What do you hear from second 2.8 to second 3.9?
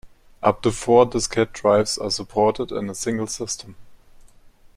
a single system.